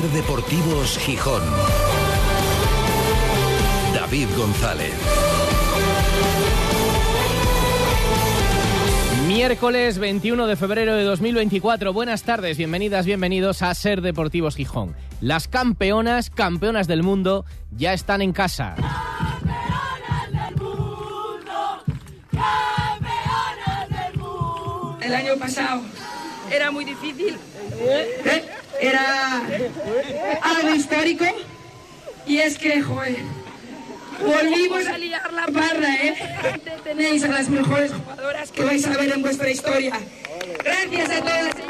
[0.00, 1.42] Ser Deportivos Gijón.
[3.94, 4.94] David González.
[9.26, 11.92] Miércoles 21 de febrero de 2024.
[11.92, 14.96] Buenas tardes, bienvenidas, bienvenidos a Ser Deportivos Gijón.
[15.20, 18.76] Las campeonas, campeonas del mundo, ya están en casa.
[25.02, 25.82] El año pasado
[26.50, 27.36] era muy difícil.
[27.80, 28.59] ¿eh?
[28.80, 29.42] Era
[30.42, 31.24] algo histórico.
[32.26, 33.16] Y es que, joder,
[34.20, 36.14] volvimos a liar la parra, ¿eh?
[36.84, 39.98] Tenéis a las mejores jugadoras que vais a ver en vuestra historia.
[40.64, 41.69] Gracias a todas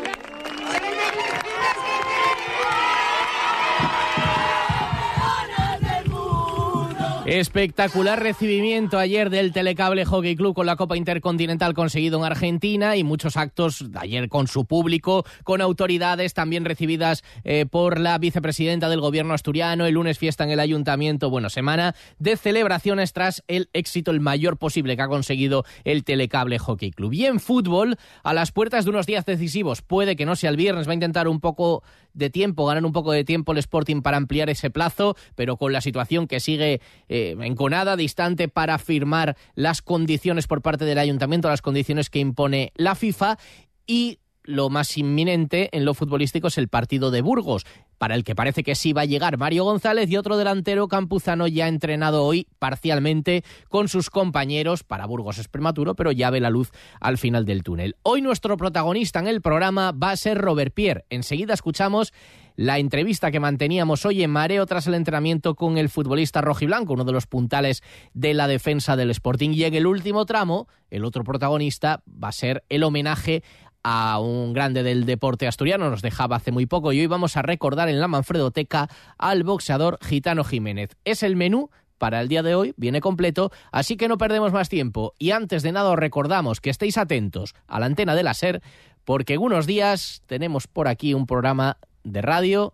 [7.26, 13.04] Espectacular recibimiento ayer del Telecable Hockey Club con la Copa Intercontinental conseguido en Argentina y
[13.04, 19.02] muchos actos ayer con su público, con autoridades también recibidas eh, por la vicepresidenta del
[19.02, 24.10] gobierno asturiano, el lunes fiesta en el ayuntamiento, bueno, semana de celebraciones tras el éxito
[24.10, 27.12] el mayor posible que ha conseguido el Telecable Hockey Club.
[27.12, 30.56] Y en fútbol, a las puertas de unos días decisivos, puede que no sea el
[30.56, 31.82] viernes, va a intentar un poco
[32.14, 35.72] de tiempo, ganar un poco de tiempo el Sporting para ampliar ese plazo, pero con
[35.72, 36.80] la situación que sigue
[37.12, 42.72] eh, enconada, distante para firmar las condiciones por parte del ayuntamiento, las condiciones que impone
[42.76, 43.36] la FIFA
[43.84, 47.66] y lo más inminente en lo futbolístico es el partido de Burgos,
[47.98, 51.46] para el que parece que sí va a llegar Mario González y otro delantero campuzano
[51.46, 54.84] ya entrenado hoy parcialmente con sus compañeros.
[54.84, 57.96] Para Burgos es prematuro, pero ya ve la luz al final del túnel.
[58.02, 61.04] Hoy nuestro protagonista en el programa va a ser Robert Pierre.
[61.10, 62.12] Enseguida escuchamos
[62.60, 67.06] la entrevista que manteníamos hoy en Mareo tras el entrenamiento con el futbolista rojiblanco, uno
[67.06, 69.52] de los puntales de la defensa del Sporting.
[69.54, 73.42] Y en el último tramo, el otro protagonista va a ser el homenaje
[73.82, 77.40] a un grande del deporte asturiano, nos dejaba hace muy poco y hoy vamos a
[77.40, 80.98] recordar en la Manfredoteca al boxeador Gitano Jiménez.
[81.06, 84.68] Es el menú para el día de hoy, viene completo, así que no perdemos más
[84.68, 88.34] tiempo y antes de nada os recordamos que estéis atentos a la antena de la
[88.34, 88.60] SER
[89.04, 92.72] porque en unos días tenemos por aquí un programa de radio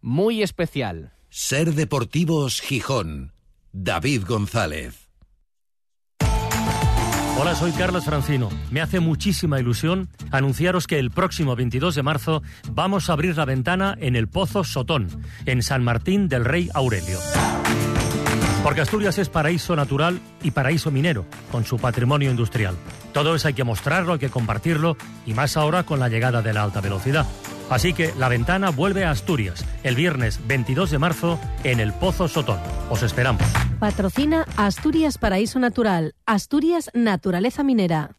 [0.00, 1.12] muy especial.
[1.30, 3.32] Ser Deportivos Gijón.
[3.72, 5.08] David González.
[7.40, 8.48] Hola, soy Carlos Francino.
[8.72, 13.44] Me hace muchísima ilusión anunciaros que el próximo 22 de marzo vamos a abrir la
[13.44, 15.08] ventana en el Pozo Sotón,
[15.46, 17.20] en San Martín del Rey Aurelio.
[18.64, 22.74] Porque Asturias es paraíso natural y paraíso minero, con su patrimonio industrial.
[23.12, 26.52] Todo eso hay que mostrarlo, hay que compartirlo, y más ahora con la llegada de
[26.52, 27.24] la alta velocidad.
[27.70, 32.28] Así que la ventana vuelve a Asturias el viernes 22 de marzo en el Pozo
[32.28, 32.58] Sotón.
[32.90, 33.42] Os esperamos.
[33.78, 38.18] Patrocina Asturias Paraíso Natural, Asturias Naturaleza Minera.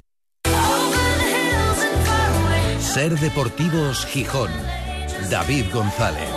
[2.93, 4.51] Ser Deportivos Gijón.
[5.29, 6.27] David González.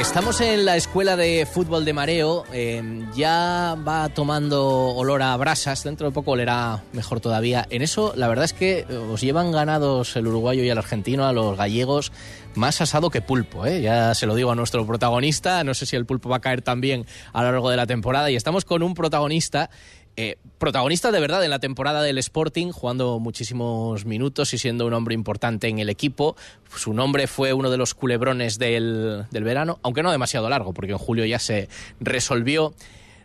[0.00, 2.44] Estamos en la escuela de fútbol de Mareo.
[2.52, 5.84] eh, ya va tomando olor a brasas.
[5.84, 7.66] Dentro de poco olerá mejor todavía.
[7.70, 11.32] En eso, la verdad es que os llevan ganados el uruguayo y el argentino, a
[11.32, 12.10] los gallegos,
[12.56, 13.64] más asado que pulpo.
[13.64, 13.80] ¿eh?
[13.80, 15.62] Ya se lo digo a nuestro protagonista.
[15.62, 18.30] No sé si el pulpo va a caer también a lo largo de la temporada.
[18.30, 19.70] Y estamos con un protagonista
[20.16, 24.92] eh, protagonista de verdad en la temporada del Sporting, jugando muchísimos minutos y siendo un
[24.94, 26.36] hombre importante en el equipo.
[26.76, 30.92] Su nombre fue uno de los culebrones del, del verano, aunque no demasiado largo, porque
[30.92, 31.68] en julio ya se
[32.00, 32.74] resolvió.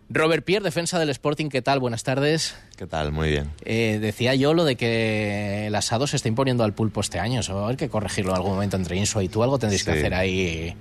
[0.10, 1.82] Robert Pierre, defensa del Sporting, ¿qué tal?
[1.82, 2.56] Buenas tardes.
[2.78, 3.12] ¿Qué tal?
[3.12, 3.52] Muy bien.
[3.66, 7.42] Eh, decía yo lo de que el asado se está imponiendo al pulpo este año.
[7.42, 9.44] Eso va a haber que corregirlo en algún momento entre Insua y tú.
[9.44, 9.98] Algo tendréis que Sí.
[9.98, 10.76] hacer ahí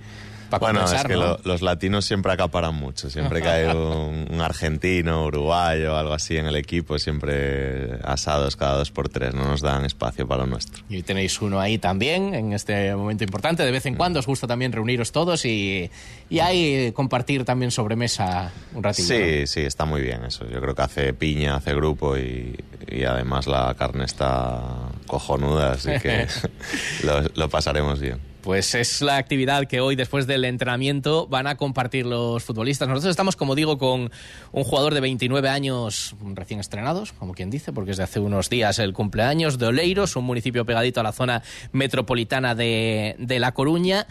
[0.50, 1.20] para Bueno, es que ¿no?
[1.20, 3.10] lo- los latinos siempre acaparan mucho.
[3.10, 8.76] Siempre que hay un, un argentino, uruguayo, algo así en el equipo, siempre asados cada
[8.78, 9.34] dos por tres.
[9.34, 10.82] No nos dan espacio para lo nuestro.
[10.88, 13.62] Y tenéis uno ahí también, en este momento importante.
[13.64, 15.90] De vez en cuando os gusta también reuniros todos y,
[16.30, 19.12] y ahí compartir también sobremesa un ratito.
[19.12, 19.18] ¿no?
[19.18, 20.46] Sí, sí, está muy bien eso.
[20.48, 22.56] Yo creo que hace piña, hace grupo y,
[22.88, 24.60] y además la carne está
[25.06, 26.26] cojonuda, así que
[27.04, 28.18] lo, lo pasaremos bien.
[28.46, 32.86] Pues es la actividad que hoy, después del entrenamiento, van a compartir los futbolistas.
[32.86, 34.12] Nosotros estamos, como digo, con
[34.52, 38.48] un jugador de 29 años recién estrenados, como quien dice, porque es de hace unos
[38.48, 43.50] días el cumpleaños de Oleiros, un municipio pegadito a la zona metropolitana de, de La
[43.50, 44.06] Coruña,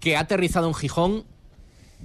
[0.00, 1.24] que ha aterrizado en Gijón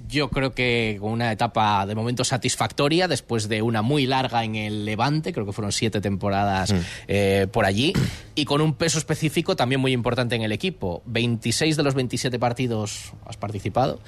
[0.08, 4.56] yo creo que con una etapa de momento satisfactoria después de una muy larga en
[4.56, 6.74] el Levante, creo que fueron siete temporadas
[7.08, 7.94] eh, por allí,
[8.36, 11.04] y con un peso específico también muy importante en el equipo.
[11.06, 14.00] 26 de los 27 partidos has participado,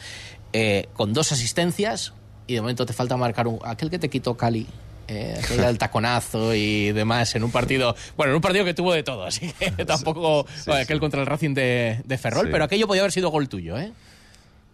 [0.54, 2.14] eh, con dos asistencias,
[2.48, 4.68] y de momento te falta marcar un, aquel que te quitó Cali.
[5.08, 9.04] Eh, del taconazo y demás en un partido, bueno, en un partido que tuvo de
[9.04, 13.12] todo, así que tampoco aquel contra el Racing de, de Ferrol, pero aquello podía haber
[13.12, 13.92] sido gol tuyo, ¿eh?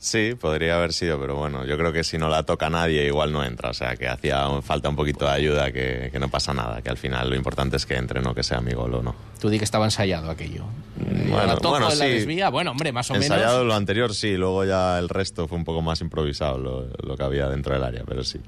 [0.04, 3.32] Sí, podría haber sido, pero bueno, yo creo que si no la toca nadie igual
[3.32, 3.70] no entra.
[3.70, 6.90] O sea, que hacía falta un poquito de ayuda, que, que no pasa nada, que
[6.90, 9.14] al final lo importante es que entre, no que sea mi gol o no.
[9.40, 10.66] Tú di que estaba ensayado aquello.
[10.98, 12.06] Bueno, la toco, bueno, la sí.
[12.08, 13.68] desvía, bueno, hombre, más o Ensayado menos.
[13.68, 17.24] lo anterior, sí, luego ya el resto fue un poco más improvisado lo, lo que
[17.24, 18.40] había dentro del área, pero sí.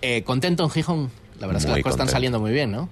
[0.00, 1.10] Eh, ¿Contento en Gijón?
[1.40, 2.88] La verdad es que las cosas están saliendo muy bien, ¿no?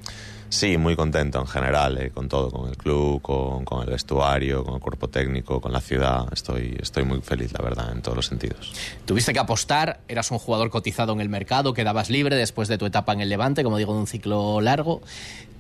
[0.51, 4.65] Sí, muy contento en general, eh, con todo, con el club, con, con el vestuario,
[4.65, 6.27] con el cuerpo técnico, con la ciudad.
[6.33, 8.73] Estoy, estoy muy feliz, la verdad, en todos los sentidos.
[9.05, 12.87] Tuviste que apostar, eras un jugador cotizado en el mercado, quedabas libre después de tu
[12.87, 15.03] etapa en el Levante, como digo, de un ciclo largo.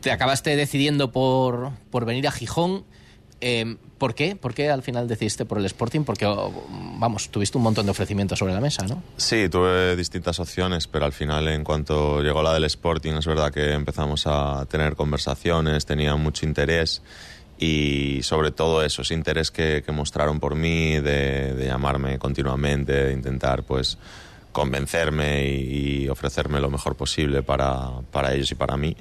[0.01, 2.85] Te acabaste decidiendo por, por venir a Gijón.
[3.41, 4.37] Eh, ¿Por qué?
[4.37, 6.03] ¿Por qué al final decidiste por el Sporting?
[6.03, 6.53] Porque, oh,
[6.99, 9.03] vamos, tuviste un montón de ofrecimientos sobre la mesa, ¿no?
[9.17, 13.53] Sí, tuve distintas opciones, pero al final, en cuanto llegó la del Sporting, es verdad
[13.53, 17.03] que empezamos a tener conversaciones, tenía mucho interés
[17.59, 22.93] y sobre todo eso, ese interés que, que mostraron por mí de, de llamarme continuamente,
[22.93, 23.99] de intentar pues
[24.53, 28.97] convencerme y, y ofrecerme lo mejor posible para, para ellos y para mí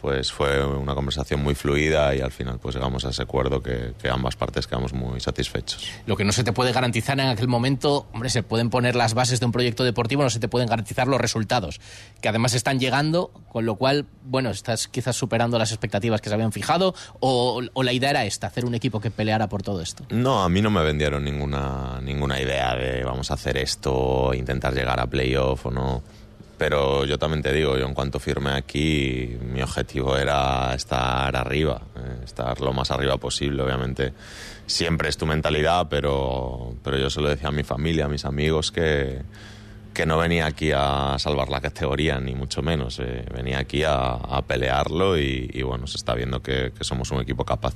[0.00, 3.94] pues fue una conversación muy fluida y al final pues llegamos a ese acuerdo que,
[4.00, 5.90] que ambas partes quedamos muy satisfechos.
[6.06, 9.14] Lo que no se te puede garantizar en aquel momento, hombre, se pueden poner las
[9.14, 11.80] bases de un proyecto deportivo, no se te pueden garantizar los resultados,
[12.20, 16.34] que además están llegando, con lo cual, bueno, estás quizás superando las expectativas que se
[16.34, 19.80] habían fijado, o, o la idea era esta, hacer un equipo que peleara por todo
[19.82, 20.04] esto.
[20.10, 24.74] No, a mí no me vendieron ninguna, ninguna idea de vamos a hacer esto, intentar
[24.74, 26.02] llegar a playoff o no.
[26.58, 31.80] Pero yo también te digo, yo en cuanto firmé aquí, mi objetivo era estar arriba,
[31.96, 33.62] eh, estar lo más arriba posible.
[33.62, 34.12] Obviamente
[34.66, 38.24] siempre es tu mentalidad, pero, pero yo se lo decía a mi familia, a mis
[38.24, 39.22] amigos, que,
[39.94, 42.98] que no venía aquí a salvar la categoría, ni mucho menos.
[42.98, 47.12] eh, venía aquí a, a pelearlo y, y bueno, se está viendo que- que somos
[47.12, 47.74] un equipo capaz.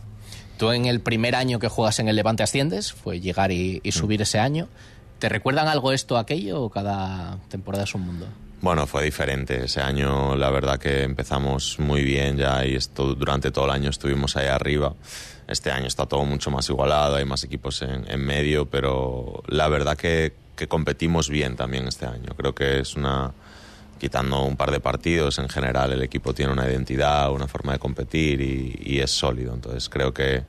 [0.59, 3.93] Tú en el primer año que juegas en el Levante asciendes, fue llegar y, y
[3.93, 4.67] subir ese año.
[5.21, 8.27] ¿Te recuerdan algo esto, aquello, o cada temporada es un mundo?
[8.63, 9.65] Bueno, fue diferente.
[9.65, 13.91] Ese año la verdad que empezamos muy bien ya y esto, durante todo el año
[13.91, 14.95] estuvimos ahí arriba.
[15.49, 19.97] Este año está todo mucho más igualado, hay más equipos en, medio, pero la verdad
[19.97, 22.37] que, que competimos bien también este año.
[22.37, 23.33] Creo que es una
[23.99, 27.81] quitando un par de partidos, en general el equipo tiene una identidad, una forma de
[27.81, 29.55] competir y, y es sólido.
[29.55, 30.45] Entonces creo que,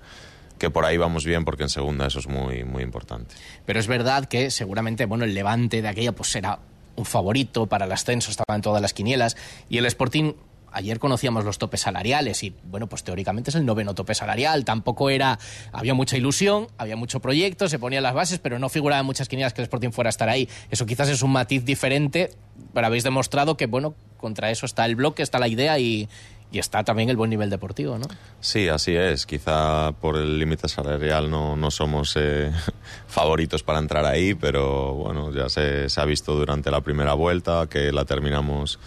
[0.60, 3.34] que por ahí vamos bien porque en segunda eso es muy, muy importante.
[3.66, 6.60] Pero es verdad que seguramente, bueno, el Levante de aquella pues era
[6.96, 9.36] un favorito para el ascenso, estaba en todas las quinielas
[9.70, 10.34] y el Sporting
[10.74, 15.10] ayer conocíamos los topes salariales y bueno, pues teóricamente es el noveno tope salarial, tampoco
[15.10, 15.40] era
[15.72, 19.30] había mucha ilusión, había mucho proyecto, se ponían las bases, pero no figuraba en muchas
[19.30, 20.50] quinielas que el Sporting fuera a estar ahí.
[20.72, 22.32] Eso quizás es un matiz diferente,
[22.74, 26.10] pero habéis demostrado que bueno, contra eso está el bloque, está la idea y,
[26.54, 28.06] y está también el buen nivel deportivo, ¿no?
[28.40, 29.26] Sí, así es.
[29.26, 32.52] Quizá por el límite salarial no, no somos eh,
[33.08, 37.66] favoritos para entrar ahí, pero bueno, ya se, se, ha visto durante la primera vuelta
[37.68, 38.78] que la terminamos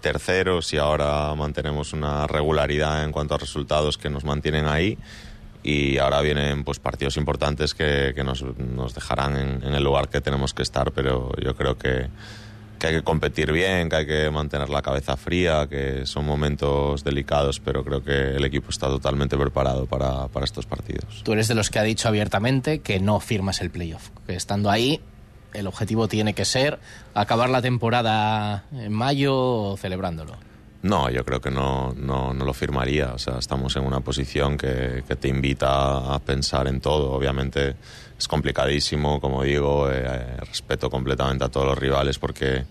[0.00, 4.98] terceros y ahora mantenemos una regularidad en cuanto a resultados que nos mantienen ahí
[5.62, 10.08] y ahora vienen pues partidos importantes que, que nos, nos, dejarán en, en, el lugar
[10.08, 12.08] que tenemos que estar, pero yo creo que,
[12.82, 17.04] que, hay que competir bien, que hay que mantener la cabeza fría, que son momentos
[17.04, 21.22] delicados, pero creo que el equipo está totalmente preparado para, para estos partidos.
[21.22, 24.68] Tú eres de los que ha dicho abiertamente que no firmas el playoff, que estando
[24.68, 25.00] ahí
[25.54, 26.80] el objetivo tiene que ser
[27.14, 30.34] acabar la temporada en mayo celebrándolo.
[30.82, 33.12] No, yo creo que no, no, no, lo firmaría.
[33.14, 37.12] O sea, estamos en una posición que, que, te invita a pensar en todo.
[37.12, 37.76] Obviamente
[38.22, 42.64] es complicadísimo, como digo, eh, respeto completamente a todos los rivales porque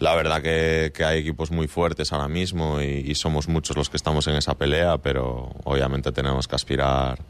[0.00, 3.96] la verdad que, hay equipos muy fuertes ahora mismo y, y, somos muchos los que
[3.96, 7.20] estamos en esa pelea, pero obviamente tenemos que aspirar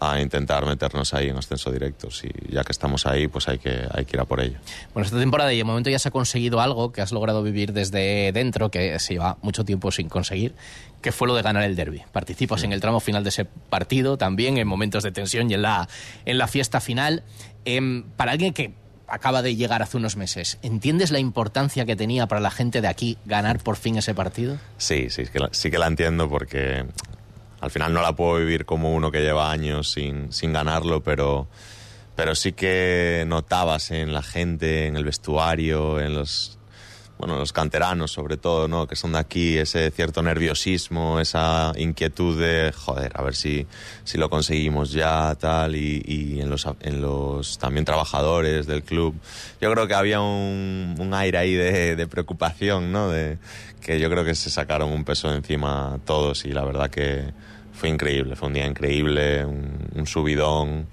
[0.00, 2.10] a intentar meternos ahí en ascenso directo.
[2.10, 4.58] Si ya que estamos ahí, pues hay que, hay que ir a por ello.
[4.92, 7.72] Bueno, esta temporada y de momento ya se ha conseguido algo que has logrado vivir
[7.72, 10.54] desde dentro, que se lleva mucho tiempo sin conseguir,
[11.04, 12.02] que fue lo de ganar el derby.
[12.12, 12.66] Participas sí.
[12.66, 15.86] en el tramo final de ese partido, también en momentos de tensión y en la,
[16.24, 17.24] en la fiesta final.
[17.66, 18.72] Eh, para alguien que
[19.06, 20.58] acaba de llegar hace unos meses.
[20.62, 24.56] ¿Entiendes la importancia que tenía para la gente de aquí ganar por fin ese partido?
[24.78, 26.86] Sí, sí, que la, sí que la entiendo porque
[27.60, 31.48] al final no la puedo vivir como uno que lleva años sin, sin ganarlo, pero,
[32.16, 36.58] pero sí que notabas en la gente, en el vestuario, en los,
[37.18, 38.86] bueno, los canteranos sobre todo, ¿no?
[38.86, 43.66] que son de aquí, ese cierto nerviosismo, esa inquietud de, joder, a ver si,
[44.04, 49.14] si lo conseguimos ya, tal, y, y en, los, en los también trabajadores del club.
[49.60, 53.08] Yo creo que había un, un aire ahí de, de preocupación, ¿no?
[53.08, 53.38] De,
[53.80, 57.32] que yo creo que se sacaron un peso encima todos y la verdad que
[57.74, 60.86] fue increíble, fue un día increíble, un, un subidón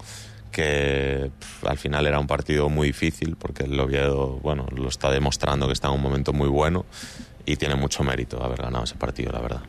[0.52, 5.10] que pff, al final era un partido muy difícil porque el Oviedo, bueno, lo está
[5.10, 6.84] demostrando que está en un momento muy bueno
[7.44, 9.62] y tiene mucho mérito haber ganado ese partido, la verdad.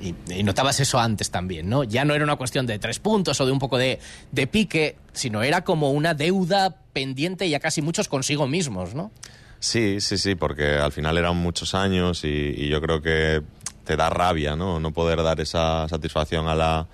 [0.00, 1.82] Y, y, notabas eso antes también, ¿no?
[1.82, 3.98] Ya no era una cuestión de tres puntos o de un poco de,
[4.30, 9.10] de pique, sino era como una deuda pendiente ya casi muchos consigo mismos, ¿no?
[9.58, 13.42] Sí, sí, sí, porque al final eran muchos años y, y yo creo que
[13.84, 14.78] te da rabia, ¿no?
[14.78, 16.86] No poder dar esa satisfacción a la,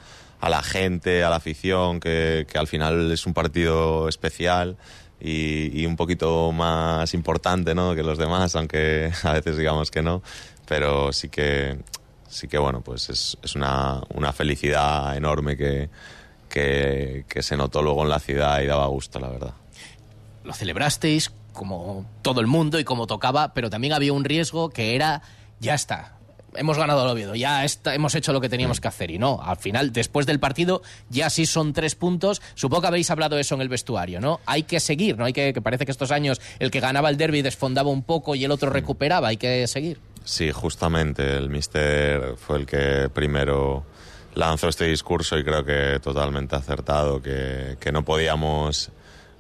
[0.43, 4.77] a la gente, a la afición, que, al final es un partido especial
[5.21, 7.95] y, y, un poquito más importante, ¿no?
[7.95, 10.21] Que los demás, aunque a veces digamos que no,
[10.67, 11.79] pero sí que,
[12.29, 15.91] sí que bueno, pues es, es una, una felicidad enorme que,
[16.49, 19.55] que, que se notó luego en la ciudad y daba gusto, la verdad.
[20.43, 24.97] Lo celebrasteis como todo el mundo y como tocaba, pero también había un riesgo que
[24.97, 25.23] era,
[25.61, 26.17] ya está,
[26.55, 29.11] hemos ganado el Oviedo, ya está, hemos hecho lo que teníamos que hacer.
[29.11, 32.43] Y no, al final, después del partido, ya sí son tres puntos.
[32.55, 34.41] Supongo que habéis hablado eso en el vestuario, ¿no?
[34.47, 35.25] Hay que seguir, ¿no?
[35.25, 38.35] Hay que, que parece que estos años el que ganaba el derby desfondaba un poco
[38.35, 40.01] y el otro recuperaba, hay que seguir.
[40.25, 43.85] Sí, justamente, el mister fue el que primero
[44.35, 48.91] lanzó este discurso y creo que totalmente acertado, que, que no podíamos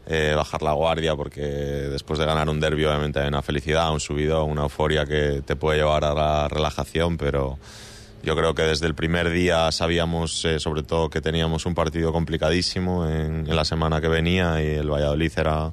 [0.06, 4.00] eh, bajar la guardia porque después de ganar un derby obviamente hay una felicidad, un
[4.00, 7.59] subido, una euforia que te puede llevar a la relajación, pero
[8.23, 12.12] yo creo que desde el primer día sabíamos eh, sobre todo que teníamos un partido
[12.12, 15.73] complicadísimo en, en, la semana que venía y el Valladolid era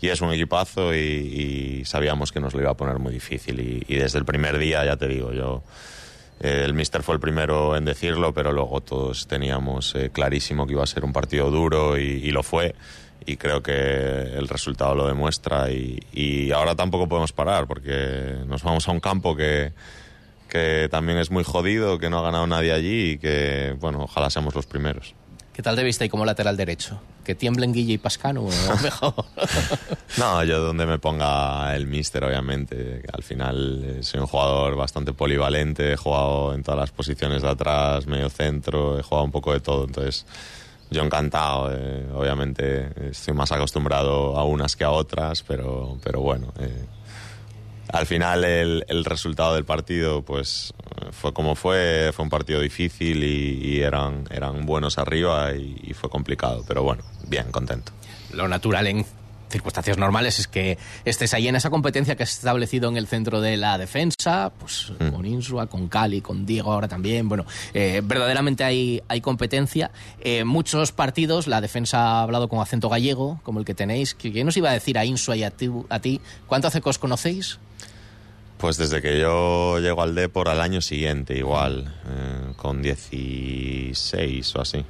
[0.00, 3.58] y es un equipazo y, y sabíamos que nos lo iba a poner muy difícil
[3.60, 5.62] y, y desde el primer día ya te digo yo
[6.40, 10.72] eh, el míster fue el primero en decirlo pero luego todos teníamos eh, clarísimo que
[10.72, 12.74] iba a ser un partido duro y, y lo fue
[13.26, 18.62] y creo que el resultado lo demuestra y, y, ahora tampoco podemos parar porque nos
[18.62, 19.72] vamos a un campo que,
[20.48, 24.30] que también es muy jodido, que no ha ganado nadie allí y que, bueno, ojalá
[24.30, 25.14] seamos los primeros.
[25.54, 27.00] ¿Qué tal te viste ahí como lateral derecho?
[27.22, 28.48] ¿Que tiemblen Guille y Pascano o
[28.82, 29.14] mejor?
[30.18, 33.02] no, yo donde me ponga el míster, obviamente.
[33.12, 38.08] Al final soy un jugador bastante polivalente, he jugado en todas las posiciones de atrás,
[38.08, 40.26] medio centro, he jugado un poco de todo, entonces
[40.94, 46.52] yo encantado, eh, obviamente estoy más acostumbrado a unas que a otras, pero, pero bueno,
[46.58, 46.86] eh,
[47.92, 50.72] al final el, el, resultado del partido pues
[51.10, 55.92] fue como fue, fue un partido difícil y, y eran, eran buenos arriba y, y,
[55.92, 57.92] fue complicado, pero bueno, bien, contento.
[58.32, 59.04] Lo natural en
[59.48, 63.40] circunstancias normales es que estés ahí en esa competencia que has establecido en el centro
[63.40, 65.08] de la defensa, pues mm.
[65.08, 67.28] con Insua, con Cali, con Diego ahora también.
[67.28, 69.90] Bueno, eh, verdaderamente hay, hay competencia.
[70.20, 74.14] Eh, muchos partidos, la defensa ha hablado con acento gallego, como el que tenéis.
[74.14, 75.70] ¿Qué nos iba a decir a Insua y a ti?
[75.88, 76.20] A ti?
[76.46, 77.58] ¿Cuánto hace que os conocéis?
[78.58, 84.60] Pues desde que yo llego al Depor al año siguiente, igual, eh, con 16 o
[84.60, 84.84] así.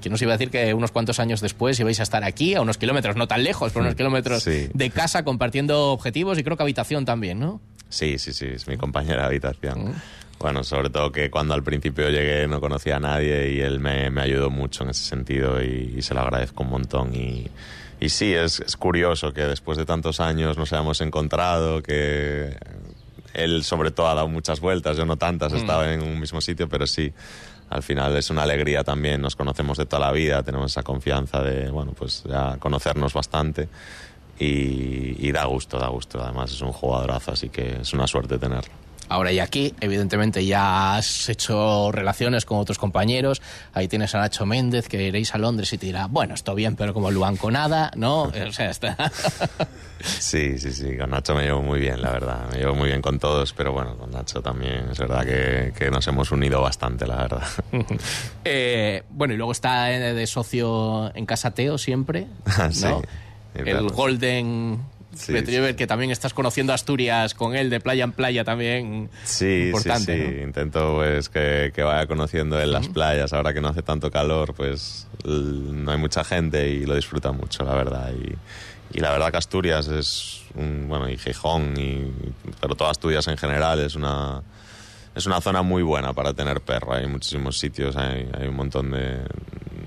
[0.00, 2.54] Y que nos iba a decir que unos cuantos años después ibais a estar aquí,
[2.54, 4.68] a unos kilómetros, no tan lejos, pero unos kilómetros sí.
[4.72, 7.60] de casa, compartiendo objetivos y creo que habitación también, ¿no?
[7.90, 9.94] Sí, sí, sí, es mi compañera de habitación.
[10.38, 14.08] Bueno, sobre todo que cuando al principio llegué no conocía a nadie y él me,
[14.10, 17.14] me ayudó mucho en ese sentido y, y, se lo agradezco un montón.
[17.14, 17.46] Y,
[18.00, 22.56] y sí, es, es curioso que después de tantos años nos hayamos encontrado, que
[23.34, 26.40] él sobre todo ha dado muchas vueltas, yo no tantas, he estado en un mismo
[26.40, 27.12] sitio, pero sí,
[27.70, 31.40] al final es una alegría también, nos conocemos de toda la vida, tenemos esa confianza
[31.40, 33.68] de, bueno, pues ya conocernos bastante
[34.38, 38.38] y, y da gusto, da gusto, además es un jugadorazo, así que es una suerte
[38.38, 38.79] tenerlo.
[39.10, 43.42] Ahora y aquí, evidentemente ya has hecho relaciones con otros compañeros.
[43.74, 46.76] Ahí tienes a Nacho Méndez, que iréis a Londres y te dirá, bueno, esto bien,
[46.76, 48.22] pero como Luanco nada, ¿no?
[48.48, 48.96] O sea, está...
[50.02, 52.48] Sí, sí, sí, con Nacho me llevo muy bien, la verdad.
[52.50, 55.90] Me llevo muy bien con todos, pero bueno, con Nacho también es verdad que, que
[55.90, 57.42] nos hemos unido bastante, la verdad.
[58.44, 62.72] eh, bueno, y luego está de socio en Casa Teo siempre, ¿no?
[62.72, 62.86] sí,
[63.54, 64.80] El Golden
[65.14, 69.10] Sí, Petriver, que también estás conociendo Asturias con él de playa en playa también.
[69.24, 70.36] Sí, importante, sí, sí.
[70.36, 70.42] ¿no?
[70.46, 73.32] Intento pues que, que, vaya conociendo en las playas.
[73.32, 77.64] Ahora que no hace tanto calor, pues no hay mucha gente y lo disfruta mucho,
[77.64, 78.12] la verdad.
[78.12, 82.12] Y, y la verdad que Asturias es un, bueno, y Gijón, y,
[82.60, 84.42] pero toda Asturias en general es una,
[85.14, 86.94] es una zona muy buena para tener perro.
[86.94, 89.18] Hay muchísimos sitios, hay, hay un montón de,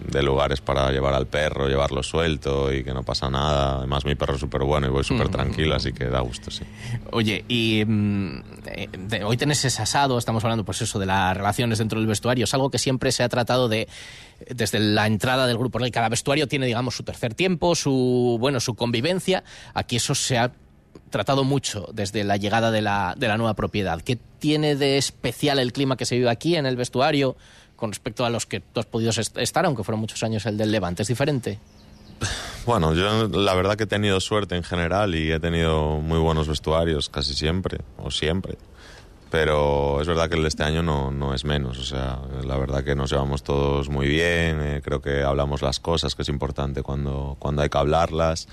[0.10, 3.78] de, lugares para llevar al perro, llevarlo suelto y que no pasa nada.
[3.78, 6.64] Además, mi perro es súper bueno y voy súper tranquilo, así que da gusto, sí.
[7.12, 8.42] Oye, y mm,
[9.08, 12.44] de, hoy tenés ese asado, estamos hablando pues eso de las relaciones dentro del vestuario,
[12.44, 13.88] es algo que siempre se ha tratado de
[14.50, 15.80] desde la entrada del grupo.
[15.92, 19.44] Cada vestuario tiene, digamos, su tercer tiempo, su bueno, su convivencia.
[19.74, 20.52] Aquí eso se ha
[21.10, 24.02] tratado mucho desde la llegada de la, de la nueva propiedad.
[24.02, 27.36] ¿Qué tiene de especial el clima que se vive aquí en el vestuario
[27.76, 30.72] con respecto a los que tú has podido estar, aunque fueron muchos años el del
[30.72, 31.02] Levante?
[31.04, 31.60] ¿Es diferente?
[32.66, 36.48] Bueno, yo la verdad que he tenido suerte en general y he tenido muy buenos
[36.48, 38.58] vestuarios casi siempre, o siempre.
[39.30, 41.80] Pero es verdad que el de este año no, no es menos.
[41.80, 44.62] O sea, la verdad que nos llevamos todos muy bien.
[44.62, 48.48] Eh, creo que hablamos las cosas, que es importante cuando, cuando hay que hablarlas.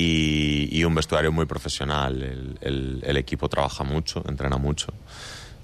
[0.00, 2.22] Y, y un vestuario muy profesional.
[2.22, 4.92] El, el, el, equipo trabaja mucho, entrena mucho.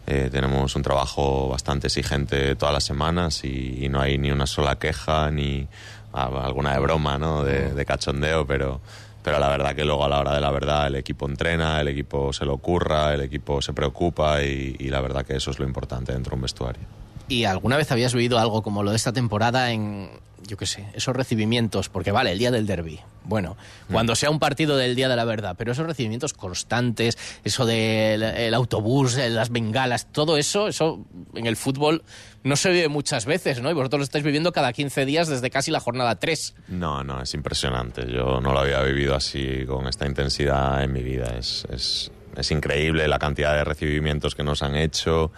[0.08, 4.48] Eh, tenemos un trabajo bastante exigente todas las semanas y, y, no hay ni una
[4.48, 5.68] sola queja ni
[6.12, 7.44] alguna de broma, ¿no?
[7.44, 8.80] De, de cachondeo, pero,
[9.22, 11.86] pero la verdad que luego a la hora de la verdad el equipo entrena, el
[11.86, 15.60] equipo se lo curra, el equipo se preocupa y, y la verdad que eso es
[15.60, 16.82] lo importante dentro de un vestuario.
[17.28, 20.10] ¿Y alguna vez habías oído algo como lo de esta temporada en,
[20.46, 21.88] yo qué sé, esos recibimientos?
[21.88, 23.00] Porque vale, el día del derby.
[23.24, 23.56] Bueno,
[23.90, 24.16] cuando mm.
[24.16, 28.54] sea un partido del día de la verdad, pero esos recibimientos constantes, eso del el
[28.54, 31.04] autobús, las bengalas, todo eso, eso
[31.34, 32.02] en el fútbol
[32.42, 33.70] no se vive muchas veces, ¿no?
[33.70, 36.54] Y vosotros lo estáis viviendo cada 15 días desde casi la jornada 3.
[36.68, 38.06] No, no, es impresionante.
[38.10, 41.34] Yo no lo había vivido así con esta intensidad en mi vida.
[41.38, 45.32] Es, es, es increíble la cantidad de recibimientos que nos han hecho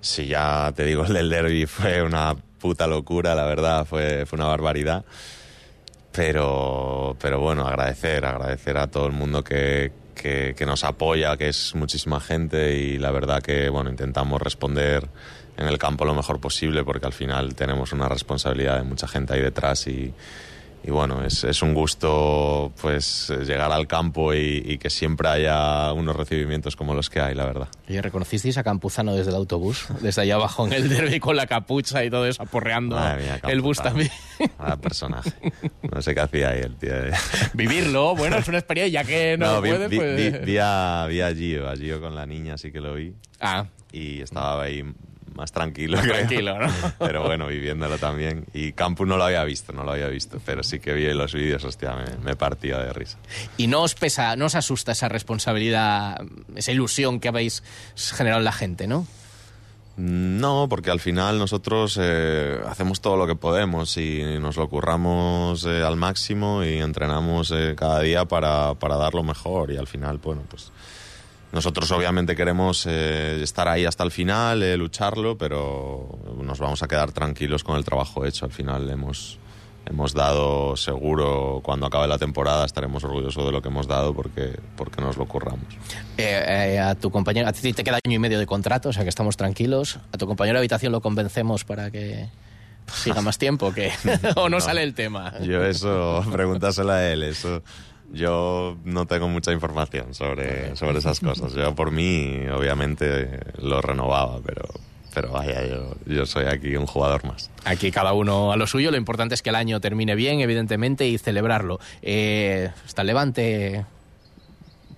[0.00, 4.36] si ya te digo, el del derby fue una puta locura, la verdad, fue, fue
[4.36, 5.04] una barbaridad.
[6.12, 11.74] Pero, pero bueno, agradecer, agradecer a todo el mundo que, que, nos apoya, que es
[11.74, 15.08] muchísima gente y la verdad que bueno, intentamos responder
[15.56, 19.34] en el campo lo mejor posible porque al final tenemos una responsabilidad de mucha gente
[19.34, 20.12] ahí detrás y,
[20.84, 25.92] y bueno, es, es, un gusto pues llegar al campo y, y, que siempre haya
[25.92, 27.68] unos recibimientos como los que hay, la verdad.
[27.88, 29.86] Oye, ¿reconocisteis a Campuzano desde el autobús?
[30.00, 33.60] Desde allá abajo en el derby con la capucha y todo eso, aporreando mía, el
[33.60, 34.10] bus también.
[34.56, 35.32] Ah, personaje.
[35.92, 36.92] No sé qué hacía ahí el tío.
[37.54, 40.16] Vivirlo, bueno, es una experiencia, ya que no, no vi, puede, vi, pues...
[40.16, 43.14] vi, vi, a, vi a Gio, a Gio con la niña, sí que lo vi.
[43.40, 43.66] Ah.
[43.90, 44.84] Y estaba ahí
[45.34, 45.96] más tranquilo.
[45.96, 46.72] Más tranquilo, ¿no?
[46.98, 48.46] Pero bueno, viviéndolo también.
[48.52, 51.32] Y Campus no lo había visto, no lo había visto, pero sí que vi los
[51.32, 53.18] vídeos, hostia, me, me, partía de risa.
[53.56, 56.20] ¿Y no os pesa, no os asusta esa responsabilidad,
[56.54, 57.62] esa ilusión que habéis
[57.96, 59.06] generado en la gente, no?
[59.98, 65.64] No, porque al final nosotros eh, hacemos todo lo que podemos y nos lo curramos
[65.64, 69.88] eh, al máximo y entrenamos eh, cada día para, para dar lo mejor y al
[69.88, 70.70] final, bueno, pues
[71.52, 76.88] nosotros obviamente queremos eh, estar ahí hasta el final, eh, lucharlo, pero nos vamos a
[76.88, 78.44] quedar tranquilos con el trabajo hecho.
[78.44, 79.38] Al final hemos,
[79.86, 84.58] hemos dado seguro, cuando acabe la temporada estaremos orgullosos de lo que hemos dado porque,
[84.76, 85.64] porque nos lo curramos.
[86.18, 88.92] Eh, eh, a tu compañero, a ti te queda año y medio de contrato, o
[88.92, 89.98] sea que estamos tranquilos.
[90.12, 92.28] A tu compañero de habitación lo convencemos para que
[92.92, 93.90] siga más tiempo, que
[94.36, 94.60] o no, No.
[94.60, 95.32] sale el tema.
[95.40, 97.62] Yo eso, pregúntaselo a él, eso...
[98.12, 101.52] Yo no tengo mucha información sobre, sobre esas cosas.
[101.52, 104.62] Yo por mí, obviamente, lo renovaba, pero,
[105.14, 107.50] pero vaya, yo, yo soy aquí un jugador más.
[107.64, 108.90] Aquí cada uno a lo suyo.
[108.90, 111.80] Lo importante es que el año termine bien, evidentemente, y celebrarlo.
[112.00, 113.84] Eh, está el Levante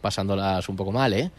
[0.00, 1.30] pasándolas un poco mal, ¿eh?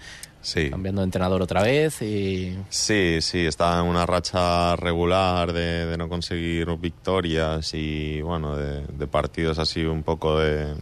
[0.41, 0.71] Sí.
[0.71, 2.57] Cambiando de entrenador otra vez y...
[2.69, 8.85] Sí, sí, está en una racha regular de, de no conseguir victorias y, bueno, de,
[8.87, 10.73] de partidos así un poco de...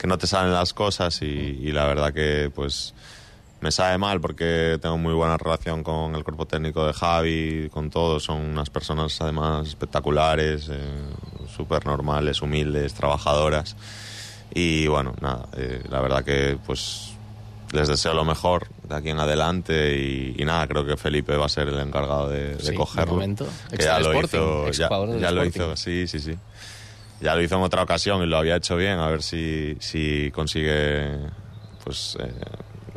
[0.00, 2.94] que no te salen las cosas y, y la verdad que, pues,
[3.60, 7.90] me sabe mal porque tengo muy buena relación con el cuerpo técnico de Javi, con
[7.90, 10.80] todos, son unas personas además espectaculares, eh,
[11.54, 13.76] súper normales, humildes, trabajadoras
[14.54, 17.12] y, bueno, nada, eh, la verdad que, pues,
[17.72, 21.44] les deseo lo mejor de aquí en adelante y, y nada, creo que Felipe va
[21.44, 23.12] a ser el encargado de, de Sí, de cogerlo.
[23.12, 23.46] momento.
[23.70, 24.88] que ya lo hizo, ya,
[25.20, 26.36] ya lo hizo, sí, sí, sí.
[27.20, 30.30] Ya lo hizo en otra ocasión y lo había hecho bien, a ver si, si
[30.32, 31.18] consigue,
[31.84, 32.16] pues...
[32.20, 32.32] eh,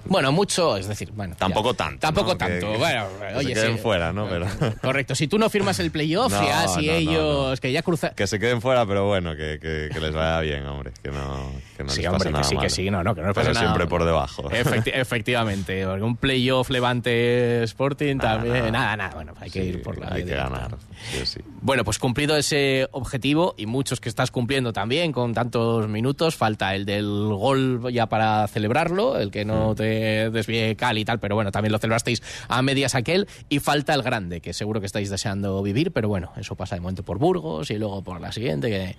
[0.05, 1.35] Bueno, mucho, es decir, bueno...
[1.37, 1.77] Tampoco ya.
[1.77, 2.33] tanto, Tampoco ¿no?
[2.33, 3.81] Que- tanto, que- bueno, que oye, se queden sí.
[3.83, 4.27] fuera, ¿no?
[4.27, 4.45] Pero...
[4.81, 7.59] Correcto, si tú no firmas el playoff, No, ya si no, no, ellos...
[7.61, 8.09] Que ya cruza...
[8.11, 10.91] Que se queden fuera, pero bueno, que, que- que les vaya bien, hombre.
[11.01, 12.69] Que no, que no Sí, les hombre, pase que nada sí, que malo.
[12.69, 14.43] sí, no, no, que no les Pero pase nada siempre por debajo.
[14.49, 18.71] Efecti- efectivamente, porque un playoff Levante Sporting también...
[18.71, 18.71] nada.
[18.71, 20.75] Nada, nada, bueno, hay que Sí, ir por la Hay que ganar,
[21.23, 21.39] sí.
[21.61, 26.75] Bueno, pues cumplido ese objetivo y muchos que estás cumpliendo también con tantos minutos, falta
[26.75, 29.47] el del gol ya para celebrarlo, el que Mm.
[29.47, 33.59] no te desvíe cal y tal, pero bueno, también lo celebrasteis a medias aquel y
[33.59, 37.03] falta el grande, que seguro que estáis deseando vivir, pero bueno, eso pasa de momento
[37.03, 38.95] por Burgos y luego por la siguiente, que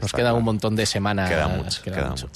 [0.00, 1.28] nos queda un montón de semanas.
[1.28, 2.28] Queda mucho, queda mucho.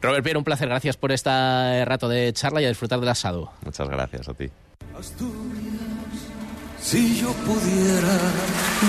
[0.00, 3.52] Robert Pierre, un placer, gracias por este rato de charla y a disfrutar del asado.
[3.64, 4.50] Muchas gracias a ti.
[6.80, 8.18] Si yo pudiera.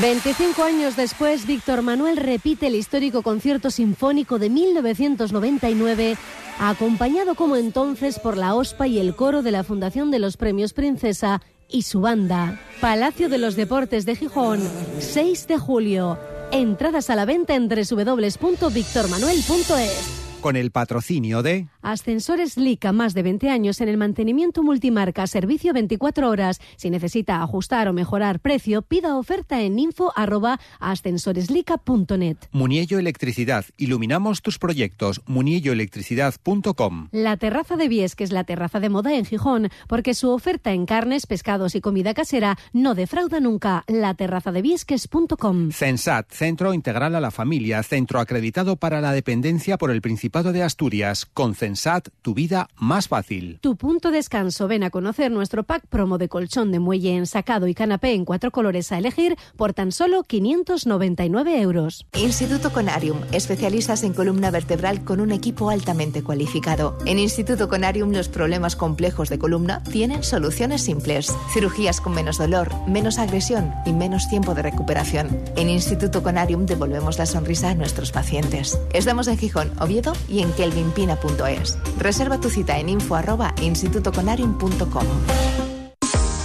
[0.02, 6.18] 25 años después, Víctor Manuel repite el histórico concierto sinfónico de 1999,
[6.60, 10.74] acompañado como entonces por la OSPA y el coro de la Fundación de los Premios
[10.74, 12.60] Princesa y su banda.
[12.82, 14.60] Palacio de los Deportes de Gijón,
[15.00, 16.20] 6 de julio.
[16.52, 20.22] Entradas a la venta en www.victormanuel.es.
[20.42, 25.72] Con el patrocinio de Ascensores Lica, más de 20 años en el mantenimiento multimarca, servicio
[25.72, 26.60] 24 horas.
[26.78, 32.38] Si necesita ajustar o mejorar precio, pida oferta en info arroba ascensoreslica.net.
[32.52, 33.66] Muniello Electricidad.
[33.78, 35.22] Iluminamos tus proyectos.
[35.28, 37.10] munielloelectricidad.com.
[37.12, 40.74] La terraza de Vies, que es la terraza de moda en Gijón, porque su oferta
[40.74, 43.84] en carnes, pescados y comida casera no defrauda nunca.
[43.88, 45.70] La terraza de Viesques.com.
[45.72, 50.64] CENSAT, Centro Integral a la Familia, centro acreditado para la dependencia por el Principado de
[50.64, 51.28] Asturias.
[51.28, 51.75] Con CENSAT,
[52.22, 53.60] tu vida más fácil.
[53.62, 54.68] Tu punto de descanso.
[54.68, 58.50] Ven a conocer nuestro pack promo de colchón de muelle ensacado y canapé en cuatro
[58.50, 62.08] colores a elegir por tan solo 599 euros.
[62.16, 66.98] Instituto Conarium, especialistas en columna vertebral con un equipo altamente cualificado.
[67.06, 71.32] En Instituto Conarium los problemas complejos de columna tienen soluciones simples.
[71.54, 75.28] Cirugías con menos dolor, menos agresión y menos tiempo de recuperación.
[75.56, 78.80] En Instituto Conarium devolvemos la sonrisa a nuestros pacientes.
[78.94, 81.65] Estamos en Gijón, Oviedo y en kelvinpina.es.
[81.98, 83.16] Reserva tu cita en info.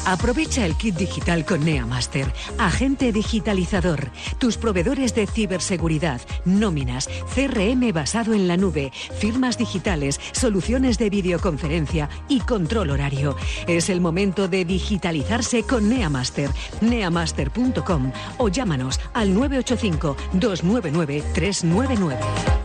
[0.06, 8.32] Aprovecha el kit digital con NeaMaster, agente digitalizador, tus proveedores de ciberseguridad, nóminas, CRM basado
[8.32, 13.36] en la nube, firmas digitales, soluciones de videoconferencia y control horario.
[13.66, 22.59] Es el momento de digitalizarse con NeaMaster, neamaster.com o llámanos al 985 299 399.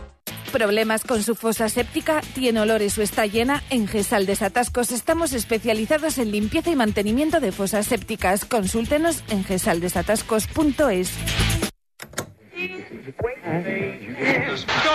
[0.56, 2.22] ¿Problemas con su fosa séptica?
[2.34, 3.62] ¿Tiene olores o está llena?
[3.68, 8.46] En Gesal Desatascos estamos especializados en limpieza y mantenimiento de fosas sépticas.
[8.46, 11.10] Consúltenos en gesaldesatascos.es.
[12.54, 12.72] ¡Qué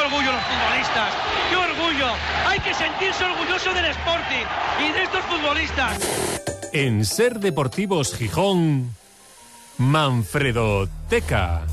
[0.04, 1.14] orgullo los futbolistas!
[1.52, 2.08] ¡Qué orgullo!
[2.48, 4.46] Hay que sentirse orgulloso del Sporting
[4.80, 6.00] y de estos futbolistas.
[6.74, 8.96] En Ser Deportivos Gijón,
[9.78, 11.68] Manfredo Teca.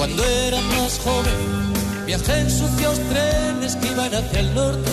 [0.00, 4.90] Cuando era más joven, viajé en sucios trenes que iban hacia el norte.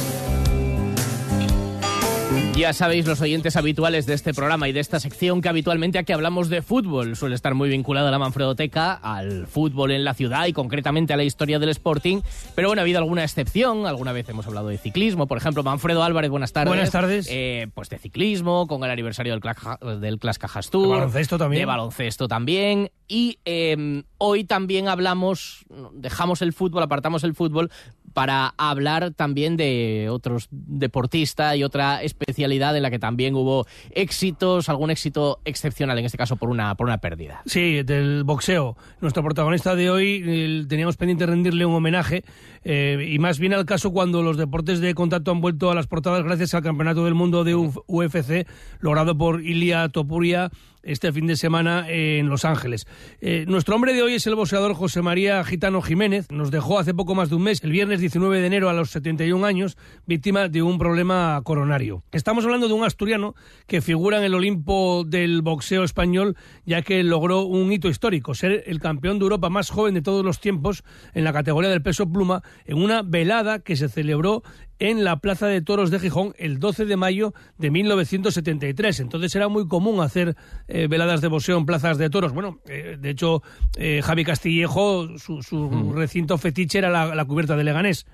[2.58, 6.12] Ya sabéis, los oyentes habituales de este programa y de esta sección, que habitualmente aquí
[6.12, 7.15] hablamos de fútbol.
[7.15, 11.23] Suele estar muy vinculada la Manfredoteca al fútbol en la ciudad y concretamente a la
[11.23, 12.21] historia del Sporting.
[12.56, 13.86] Pero bueno, ha habido alguna excepción.
[13.86, 15.28] Alguna vez hemos hablado de ciclismo.
[15.28, 16.69] Por ejemplo, Manfredo Álvarez, buenas tardes.
[16.69, 17.28] Buenas tardes.
[17.30, 19.58] Eh, pues de ciclismo, con el aniversario del Clash,
[20.02, 20.38] del Clash.
[20.71, 21.62] De baloncesto también.
[21.62, 22.89] De baloncesto también.
[23.08, 27.69] Y eh, hoy también hablamos, dejamos el fútbol, apartamos el fútbol
[28.17, 34.69] para hablar también de otros deportistas y otra especialidad en la que también hubo éxitos,
[34.69, 37.43] algún éxito excepcional, en este caso por una, por una pérdida.
[37.45, 38.75] Sí, del boxeo.
[39.01, 42.23] Nuestro protagonista de hoy teníamos pendiente rendirle un homenaje
[42.63, 45.86] eh, y más bien al caso cuando los deportes de contacto han vuelto a las
[45.86, 48.47] portadas gracias al Campeonato del Mundo de UFC
[48.80, 50.49] logrado por Ilia Topuria
[50.83, 52.87] este fin de semana en Los Ángeles.
[53.21, 56.31] Eh, nuestro hombre de hoy es el boxeador José María Gitano Jiménez.
[56.31, 58.91] Nos dejó hace poco más de un mes, el viernes 19 de enero a los
[58.91, 62.03] 71 años, víctima de un problema coronario.
[62.11, 63.35] Estamos hablando de un asturiano
[63.67, 66.35] que figura en el Olimpo del boxeo español,
[66.65, 70.23] ya que logró un hito histórico, ser el campeón de Europa más joven de todos
[70.23, 74.43] los tiempos en la categoría del peso pluma, en una velada que se celebró
[74.79, 78.99] en la Plaza de Toros de Gijón el 12 de mayo de 1973.
[78.99, 80.35] Entonces era muy común hacer
[80.67, 82.33] eh, veladas de boxeo en plazas de toros.
[82.33, 83.41] Bueno, eh, de hecho,
[83.77, 88.05] eh, Javi Castillejo, su, su recinto fetiche era la, la, cubierta de Leganés.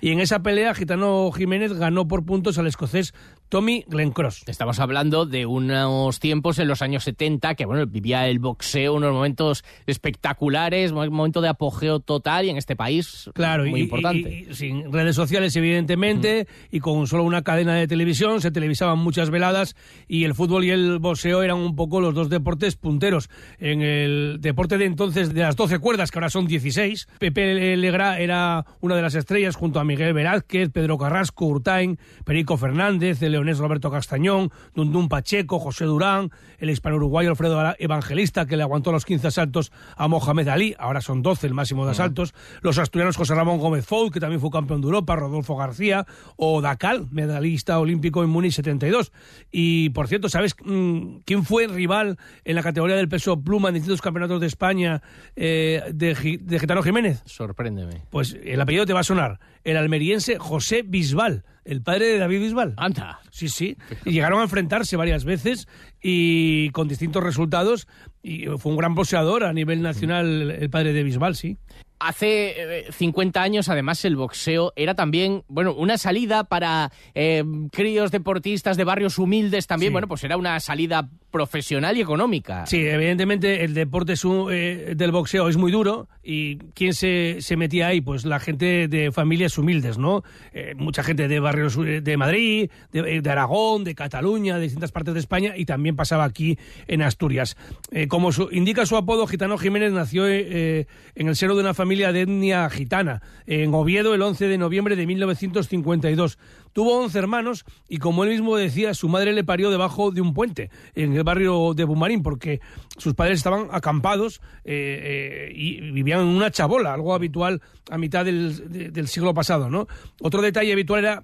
[0.00, 3.14] Y en esa pelea, Gitano Jiménez ganó por puntos al escocés
[3.52, 4.44] Tommy Glencross.
[4.46, 9.12] Estamos hablando de unos tiempos en los años 70 que, bueno, vivía el boxeo, unos
[9.12, 14.46] momentos espectaculares, un momento de apogeo total y en este país claro, muy y, importante.
[14.46, 18.98] Y, y, sin redes sociales, evidentemente, y con solo una cadena de televisión, se televisaban
[18.98, 19.76] muchas veladas
[20.08, 23.28] y el fútbol y el boxeo eran un poco los dos deportes punteros.
[23.58, 28.18] En el deporte de entonces, de las 12 cuerdas, que ahora son 16, Pepe Legra
[28.18, 33.41] era una de las estrellas junto a Miguel Velázquez, Pedro Carrasco, Urtain, Perico Fernández, el
[33.42, 39.04] leonés Roberto Castañón, Dundún Pacheco, José Durán, el hispano-uruguayo Alfredo Evangelista, que le aguantó los
[39.04, 43.34] 15 asaltos a Mohamed Ali, ahora son 12 el máximo de asaltos, los asturianos José
[43.34, 48.22] Ramón Gómez Foul, que también fue campeón de Europa, Rodolfo García, o Dacal, medallista olímpico
[48.22, 49.12] en Múnich 72.
[49.50, 53.74] Y, por cierto, ¿sabes mmm, quién fue rival en la categoría del peso pluma en
[53.74, 55.02] distintos campeonatos de España
[55.36, 57.22] eh, de, de Getano Jiménez?
[57.26, 58.02] Sorpréndeme.
[58.10, 59.40] Pues el apellido te va a sonar.
[59.64, 62.74] El almeriense José Bisbal, el padre de David Bisbal.
[62.76, 63.20] Anda.
[63.30, 63.76] Sí, sí.
[64.04, 65.68] Y llegaron a enfrentarse varias veces
[66.02, 67.88] y con distintos resultados.
[68.22, 71.58] Y fue un gran boxeador a nivel nacional el padre de Bisbal, sí.
[72.02, 78.10] Hace eh, 50 años, además, el boxeo era también, bueno, una salida para eh, críos
[78.10, 79.90] deportistas de barrios humildes también.
[79.90, 79.92] Sí.
[79.92, 82.64] Bueno, pues era una salida profesional y económica.
[82.66, 87.38] Sí, evidentemente el deporte es un, eh, del boxeo es muy duro y ¿quién se,
[87.40, 88.00] se, metía ahí?
[88.00, 90.22] Pues la gente de familias humildes, ¿no?
[90.52, 95.14] Eh, mucha gente de barrios de Madrid, de, de, Aragón, de Cataluña, de distintas partes
[95.14, 97.56] de España y también pasaba aquí en Asturias.
[97.90, 101.91] Eh, como su, indica su apodo, Gitano Jiménez nació en el seno de una familia
[101.92, 106.38] de etnia gitana, en Oviedo el 11 de noviembre de 1952.
[106.72, 110.32] Tuvo 11 hermanos y, como él mismo decía, su madre le parió debajo de un
[110.32, 112.60] puente, en el barrio de Bumarín, porque
[112.96, 118.24] sus padres estaban acampados eh, eh, y vivían en una chabola, algo habitual a mitad
[118.24, 119.68] del, de, del siglo pasado.
[119.68, 119.86] ¿no?
[120.20, 121.22] Otro detalle habitual era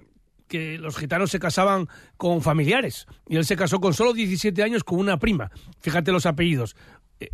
[0.49, 4.83] que los gitanos se casaban con familiares y él se casó con solo 17 años
[4.83, 5.51] con una prima.
[5.79, 6.75] Fíjate los apellidos.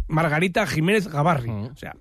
[0.07, 1.71] Margarita Jiménez Gavarri, uh -huh.
[1.71, 1.95] o sea,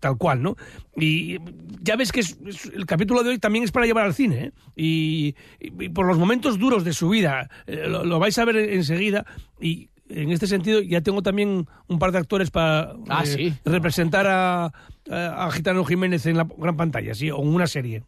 [0.00, 0.56] tal cual, ¿no?
[0.96, 1.38] Y
[1.82, 4.44] ya ves que es, es, el capítulo de hoy también es para llevar al cine,
[4.44, 4.52] ¿eh?
[4.76, 8.44] y, y, y, por los momentos duros de su vida, eh, lo, lo, vais a
[8.44, 9.24] ver enseguida,
[9.60, 13.54] y en este sentido ya tengo también un par de actores para ah, eh, ¿sí?
[13.64, 14.66] representar a,
[15.10, 18.02] a, a, Gitano Jiménez en la gran pantalla, sí, o en una serie.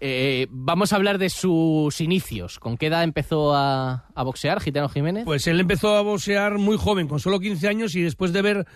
[0.00, 2.58] Eh, vamos a hablar de sus inicios.
[2.58, 5.24] ¿Con qué edad empezó a, boxear Gitano Jiménez?
[5.24, 8.66] Pues él empezó a boxear muy joven, con solo 15 años, y después de ver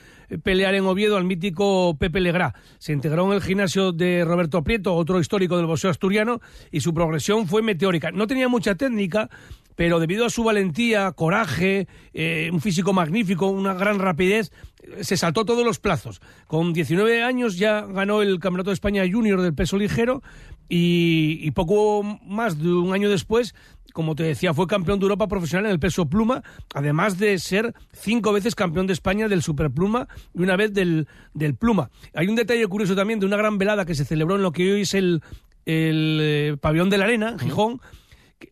[0.42, 2.54] pelear en Oviedo al mítico Pepe Legrá.
[2.78, 6.94] Se integró en el gimnasio de Roberto Prieto, otro histórico del boxeo asturiano, y su
[6.94, 8.11] progresión fue meteórica.
[8.12, 9.28] No tenía mucha técnica,
[9.74, 14.52] pero debido a su valentía, coraje, eh, un físico magnífico, una gran rapidez,
[15.00, 16.20] se saltó todos los plazos.
[16.46, 20.22] Con 19 años ya ganó el Campeonato de España Junior del peso ligero
[20.70, 23.54] y, y, poco más de un año después,
[23.92, 26.42] como te decía, fue campeón de Europa profesional en el peso pluma,
[26.74, 31.54] además de ser cinco veces campeón de España del superpluma y una vez del, del
[31.54, 31.90] pluma.
[32.14, 34.72] Hay un detalle curioso también de una gran velada que se celebró en lo que
[34.72, 35.22] hoy es el,
[35.66, 37.80] el eh, pabellón de la Arena, Gijón,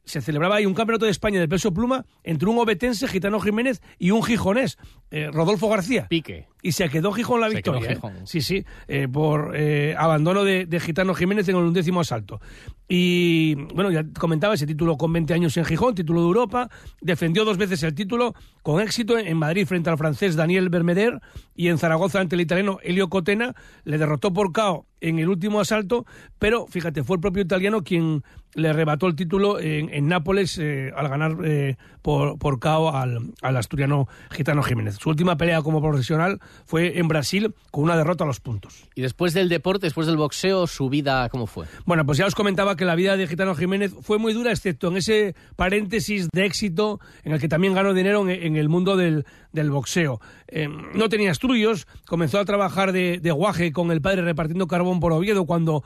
[0.05, 3.83] se celebraba ahí un campeonato de España de peso pluma entre un obetense, Gitano Jiménez,
[3.98, 4.79] y un gijonés,
[5.11, 6.07] eh, Rodolfo García.
[6.09, 6.46] Pique.
[6.62, 7.92] Y se quedó Gijón la Se quedó victoria.
[7.92, 7.94] ¿eh?
[7.94, 8.27] Gijón.
[8.27, 9.57] Sí, sí, eh, por
[9.96, 12.40] abandono de, de Gitano Jiménez en el undécimo asalto.
[12.88, 16.68] Y bueno, ya comentaba ese título con 20 años en Gijón, título de Europa.
[17.01, 21.20] Defendió dos veces el título con éxito en Madrid frente al francés Daniel Bermeder
[21.55, 23.55] y en Zaragoza ante el italiano Elio Cotena.
[23.85, 26.07] Le derrotó por KO en el último asalto,
[26.38, 28.22] pero fíjate, fue el propio italiano quien
[28.58, 33.32] le arrebató el título en, en Nápoles eh, al ganar eh, por, por KO al,
[33.40, 34.96] al asturiano Gitano Jiménez.
[34.96, 38.88] Su última pelea como profesional fue en Brasil con una derrota a los puntos.
[38.94, 41.66] Y después del deporte, después del boxeo, su vida, ¿cómo fue?
[41.86, 44.88] Bueno, pues ya os comentaba que la vida de Gitano Jiménez fue muy dura, excepto
[44.88, 48.96] en ese paréntesis de éxito en el que también ganó dinero en, en el mundo
[48.96, 50.20] del, del boxeo.
[50.48, 55.00] Eh, no tenía estudios, comenzó a trabajar de, de guaje con el padre repartiendo carbón
[55.00, 55.82] por Oviedo cuando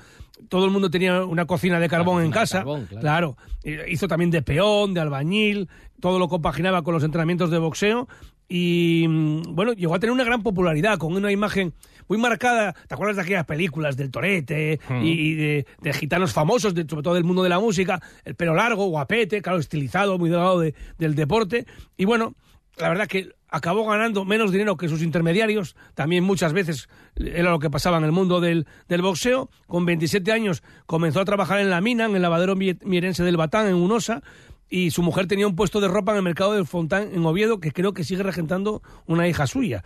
[0.49, 2.59] todo el mundo tenía una cocina de carbón en cocina casa.
[2.59, 3.37] carbón, claro.
[3.63, 3.87] claro.
[3.89, 5.69] Hizo también de peón, de albañil,
[6.01, 8.09] todo lo compaginaba con los entrenamientos de boxeo
[8.49, 11.73] y mm, bueno, llegó a tener una gran popularidad con una imagen
[12.09, 12.75] muy marcada.
[12.89, 15.03] ¿Te acuerdas de aquellas películas del Torete Mm.
[15.05, 18.03] y, y de, de gitanos famosos, de- sobre todo del mundo de la música?
[18.25, 21.65] El pelo largo, guapete, claro, estilizado, muy delgado de- del deporte.
[21.97, 22.35] Y bueno,
[22.79, 27.59] la verdad que acabó ganando menos dinero que sus intermediarios, también muchas veces era lo
[27.59, 29.51] que pasaba en el mundo del, del boxeo.
[29.67, 33.37] Con 27 años comenzó a trabajar en la mina, en el lavadero mie- mierense del
[33.37, 34.23] Batán, en Unosa,
[34.71, 37.61] y su mujer tenía un puesto de ropa en el mercado del Fontán, en Oviedo,
[37.61, 39.85] que creo que sigue regentando una hija suya.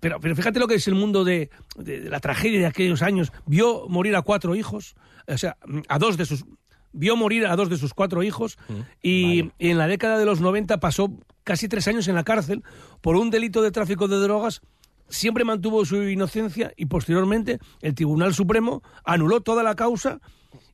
[0.00, 3.00] Pero, pero fíjate lo que es el mundo de, de- de la tragedia de aquellos
[3.00, 3.32] años.
[3.46, 5.56] Vio morir a cuatro hijos, o sea,
[5.88, 6.44] a dos de sus...
[6.92, 8.58] Vio morir a dos de sus cuatro hijos
[9.02, 11.12] y, y en la década de los 90 pasó
[11.44, 12.62] casi tres años en la cárcel
[13.00, 14.60] por un delito de tráfico de drogas.
[15.08, 20.20] Siempre mantuvo su inocencia y posteriormente el Tribunal Supremo anuló toda la causa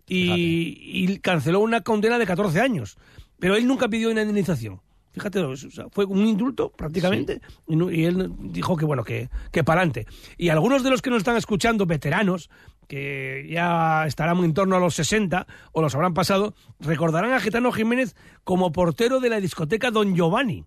[0.06, 2.96] y, y canceló una condena de 14 años.
[3.38, 4.80] Pero él nunca pidió una indemnización.
[5.12, 9.28] Fíjate, o sea, fue un indulto prácticamente y, no- y él dijo que bueno, que,
[9.52, 10.06] que para adelante.
[10.36, 12.50] Y algunos de los que nos están escuchando, veteranos,
[12.88, 17.72] que ya estarán en torno a los 60 o los habrán pasado, recordarán a Gitano
[17.72, 20.64] Jiménez como portero de la discoteca Don Giovanni.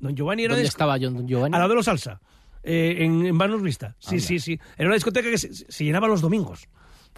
[0.00, 1.54] Don Giovanni era ¿Dónde de- estaba John Giovanni?
[1.54, 2.20] al lado de los Salsa,
[2.62, 3.96] eh, en, en Vanos Vista.
[3.98, 4.58] Sí, sí, sí.
[4.76, 6.68] Era una discoteca que se, se llenaba los domingos.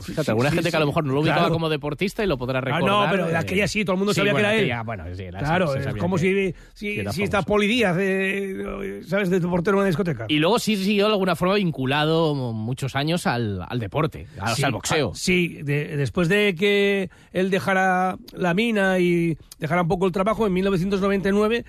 [0.00, 0.82] Fíjate, Sí, alguna sí, gente que a sí.
[0.82, 1.52] lo mejor no lo ubicaba Claro.
[1.52, 2.88] como deportista y lo podrá Ah, recordar.
[2.88, 4.64] no, pero de eh, aquella sí, todo el mundo sí, sabía bueno, que era él.
[4.64, 7.42] aquella, bueno, sí, era- claro, es como si, si, si está.
[7.42, 9.30] Poli Díaz, eh, ¿sabes?
[9.30, 10.26] De tu portero en una discoteca.
[10.28, 14.72] Y luego sí siguió de alguna forma vinculado muchos años al, al deporte, al, al
[14.72, 15.10] boxeo.
[15.12, 20.12] ah, sí, de- después de que él dejara la mina y dejara un poco el
[20.12, 21.64] trabajo, en 1999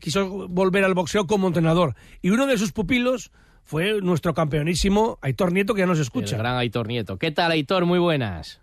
[0.00, 1.94] quiso volver al boxeo como entrenador.
[2.22, 3.30] Y uno de sus pupilos
[3.64, 6.36] fue nuestro campeonísimo Aitor Nieto, que ya nos escucha.
[6.36, 7.18] El gran Aitor Nieto.
[7.18, 7.86] ¿Qué tal, Aitor?
[7.86, 8.60] Muy buenas.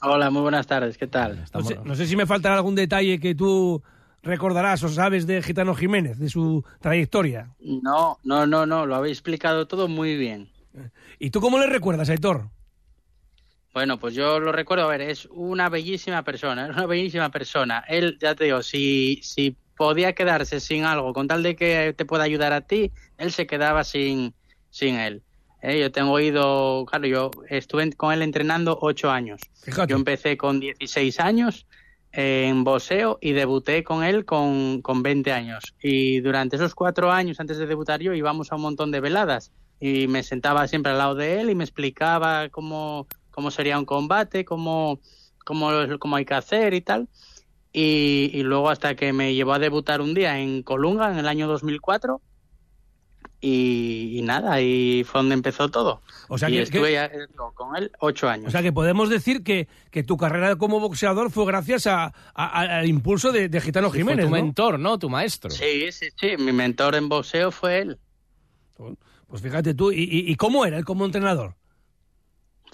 [0.00, 1.44] Hola, muy buenas tardes, ¿qué tal?
[1.52, 3.82] No sé, no sé si me faltará algún detalle que tú
[4.22, 7.50] recordarás o sabes de Gitano Jiménez, de su trayectoria.
[7.58, 10.48] No, no, no, no, lo habéis explicado todo muy bien.
[11.18, 12.48] ¿Y tú cómo le recuerdas, Aitor?
[13.74, 17.84] Bueno, pues yo lo recuerdo, a ver, es una bellísima persona, es una bellísima persona.
[17.88, 22.04] Él, ya te digo, si, si podía quedarse sin algo, con tal de que te
[22.04, 24.34] pueda ayudar a ti, él se quedaba sin,
[24.70, 25.22] sin él.
[25.62, 29.40] Eh, yo tengo ido, claro, yo estuve con él entrenando ocho años.
[29.88, 31.66] Yo empecé con 16 años
[32.12, 35.74] en boxeo y debuté con él con, con 20 años.
[35.80, 39.52] Y durante esos cuatro años antes de debutar yo íbamos a un montón de veladas
[39.78, 43.84] y me sentaba siempre al lado de él y me explicaba cómo, cómo sería un
[43.84, 45.00] combate, cómo,
[45.44, 47.08] cómo, cómo hay que hacer y tal.
[47.72, 51.28] Y, y luego hasta que me llevó a debutar un día en Colunga en el
[51.28, 52.20] año 2004
[53.40, 56.02] y, y nada, ahí fue donde empezó todo.
[56.28, 58.48] O sea y que- estuve que- ya, eh, con él ocho años.
[58.48, 62.60] O sea que podemos decir que, que tu carrera como boxeador fue gracias a, a-
[62.78, 64.24] al impulso de, de Gitano Jiménez.
[64.24, 64.36] tu ¿no?
[64.42, 64.98] mentor, ¿no?
[64.98, 65.50] Tu maestro.
[65.50, 67.98] Sí, sí, sí, mi mentor en boxeo fue él.
[69.28, 71.54] Pues fíjate tú, ¿y, y- y cómo era él como entrenador?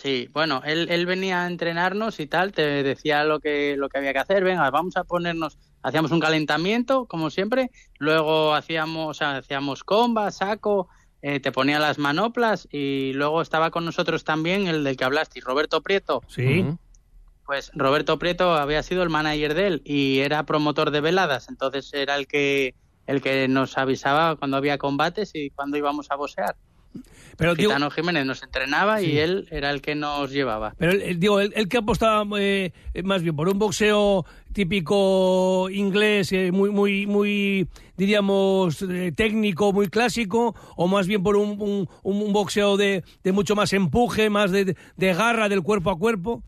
[0.04, 3.96] Sí, bueno, él, él venía a entrenarnos y tal, te decía lo que, lo que
[3.96, 9.14] había que hacer, venga, vamos a ponernos, hacíamos un calentamiento, como siempre, luego hacíamos, o
[9.14, 10.90] sea, hacíamos comba, saco,
[11.22, 15.40] eh, te ponía las manoplas y luego estaba con nosotros también el del que hablaste,
[15.40, 16.20] Roberto Prieto.
[16.28, 16.66] Sí.
[17.46, 21.90] Pues Roberto Prieto había sido el manager de él y era promotor de veladas, entonces
[21.94, 22.74] era el que
[23.06, 26.56] el que nos avisaba cuando había combates y cuando íbamos a boxear.
[27.36, 29.06] Pero, digo- Gitano Jiménez nos entrenaba Sí.
[29.06, 30.74] y él era el que nos llevaba.
[30.78, 32.70] Pero digo, él que apostaba eh,
[33.02, 39.88] más bien por un boxeo típico inglés, eh, muy, muy, muy, diríamos, eh, técnico, muy
[39.88, 44.52] clásico, o más bien por un, un- un boxeo de, de mucho más empuje, más
[44.52, 46.42] de, de garra del cuerpo a cuerpo.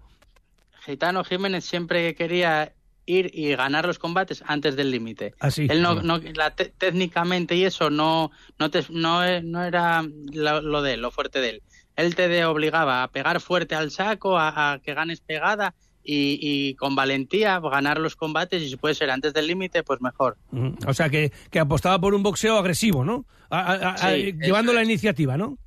[0.85, 2.73] Gitano Jiménez siempre quería
[3.07, 5.35] ir y ganar los combates antes del límite.
[5.41, 5.67] Así.
[5.71, 10.61] Él no, no la te- técnicamente y eso no no te, no, no era lo,
[10.61, 11.63] lo de él, lo fuerte de él.
[11.95, 16.75] Él te obligaba a pegar fuerte al saco, a, a que ganes pegada y, y
[16.75, 20.37] con valentía ganar los combates y si puede ser antes del límite, pues mejor.
[20.87, 23.25] O sea, que, que apostaba por un boxeo agresivo, ¿no?
[23.51, 25.59] A- a- a- Sí, llevando la iniciativa, ¿no?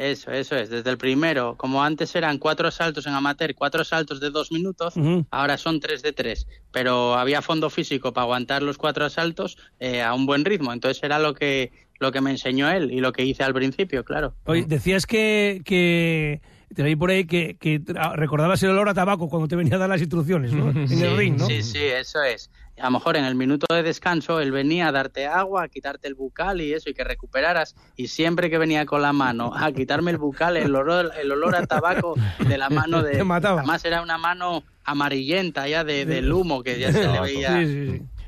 [0.00, 0.70] Eso, eso es.
[0.70, 4.94] Desde el primero, como antes eran cuatro saltos en amateur, cuatro saltos de dos minutos,
[5.30, 6.46] ahora son tres de tres.
[6.72, 10.72] Pero había fondo físico para aguantar los cuatro asaltos eh, a un buen ritmo.
[10.72, 14.02] Entonces era lo que, lo que me enseñó él y lo que hice al principio,
[14.02, 14.34] claro.
[14.44, 16.40] Oye, decías que, que
[16.74, 19.74] te leí por ahí que, que tra- recordabas el olor a tabaco cuando te venía
[19.74, 20.70] a dar las instrucciones, ¿no?
[20.80, 21.46] En sí, el ring, ¿no?
[21.46, 22.50] Sí, sí, eso es.
[22.80, 26.08] A lo mejor en el minuto de descanso él venía a darte agua, a quitarte
[26.08, 27.74] el bucal y eso, y que recuperaras.
[27.96, 31.54] Y siempre que venía con la mano a quitarme el bucal, el olor, el olor
[31.56, 33.12] a tabaco de la mano de...
[33.18, 33.60] Te mataba.
[33.60, 37.62] Además era una mano amarillenta ya de, del humo que ya se le veía...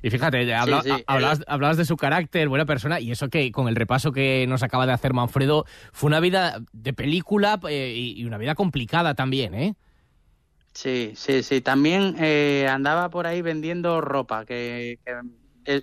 [0.04, 3.28] Y fíjate, habla- Sí, sí, a- hablabas, hablabas de su carácter, buena persona, y eso
[3.28, 7.60] que con el repaso que nos acaba de hacer Manfredo, fue una vida de película
[7.68, 9.76] eh, y y una vida complicada también, ¿eh?
[10.74, 11.60] Sí, sí, sí.
[11.60, 15.82] También eh, andaba por ahí vendiendo ropa, que, que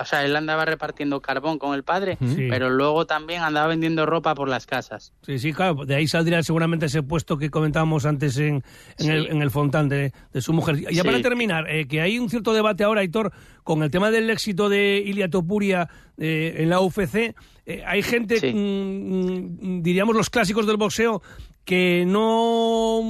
[0.00, 2.46] o sea, él andaba repartiendo carbón con el padre, Sí.
[2.48, 5.12] pero luego también andaba vendiendo ropa por las casas.
[5.22, 8.62] Sí, sí, claro, de ahí saldría seguramente ese puesto que comentábamos antes en,
[8.98, 10.76] en, el, en el Fontán de, de su mujer.
[10.78, 11.02] Ya Sí.
[11.02, 13.32] para terminar, eh, que hay un cierto debate ahora, Aitor,
[13.64, 17.34] con el tema del éxito de Ilia Topuria eh, en la UFC.
[17.66, 21.22] Eh, hay gente, mm, mm, diríamos los clásicos del boxeo,
[21.68, 23.02] que no...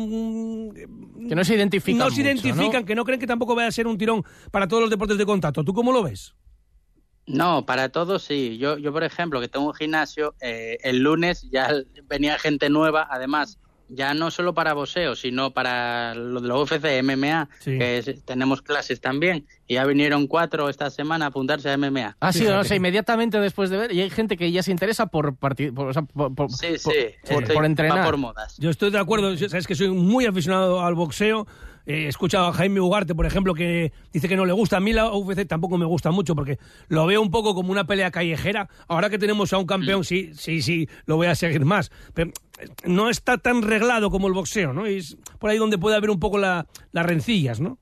[1.28, 2.84] Que no se identifican No se mucho, identifican, ¿no?
[2.84, 5.24] que no creen que tampoco vaya a ser un tirón para todos los deportes de
[5.24, 5.62] contacto.
[5.62, 6.34] ¿Tú cómo lo ves?
[7.24, 8.58] No, para todos sí.
[8.58, 11.70] Yo, yo por ejemplo, que tengo un gimnasio, eh, el lunes ya
[12.08, 17.02] venía gente nueva, además, ya no solo para boxeo, sino para lo de la UFC,
[17.02, 17.78] MMA, Sí.
[17.78, 22.16] que es- tenemos clases también, y ya vinieron cuatro esta semana a apuntarse a MMA.
[22.20, 25.06] Ah, sí, o sea, inmediatamente después de ver, y hay gente que ya se interesa
[25.06, 28.04] por, parti- por, o sea, por, por- Sí, por- sí, por- estoy- por va entrenar.
[28.04, 28.56] por modas.
[28.58, 31.46] Yo estoy de acuerdo, sabes que soy muy aficionado al boxeo.
[31.88, 34.76] Eh, he escuchado a Jaime Ugarte, por ejemplo, que dice que no le gusta.
[34.76, 36.58] A mí la UFC tampoco me gusta mucho porque
[36.88, 38.68] lo veo un poco como una pelea callejera.
[38.88, 41.90] Ahora que tenemos a un campeón, sí, sí, sí, lo voy a seguir más.
[42.12, 44.86] Pero eh, no está tan reglado como el boxeo, ¿no?
[44.86, 47.78] Y es por ahí donde puede haber un poco la- las rencillas, ¿no?